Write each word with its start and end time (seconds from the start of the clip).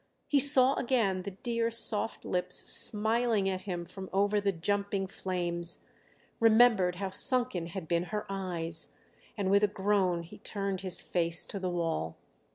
He 0.27 0.39
saw 0.39 0.73
again 0.77 1.21
the 1.21 1.29
dear 1.29 1.69
soft 1.69 2.25
lips 2.25 2.55
smiling 2.55 3.47
at 3.47 3.61
him 3.69 3.85
from 3.85 4.09
over 4.11 4.41
the 4.41 4.51
jumping 4.51 5.05
flames, 5.05 5.83
remembered 6.39 6.95
how 6.95 7.11
sunken 7.11 7.67
had 7.67 7.87
been 7.87 8.05
her 8.05 8.25
eyes, 8.27 8.95
and 9.37 9.51
with 9.51 9.63
a 9.63 9.67
groan 9.67 10.23
he 10.23 10.39
turned 10.39 10.81
his 10.81 11.03
face 11.03 11.45
to 11.45 11.59
the 11.59 11.69
wall. 11.69 12.17